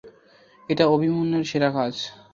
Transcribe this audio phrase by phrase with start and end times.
[0.69, 1.93] এটা অভিমন্যুর সেরা কাজ!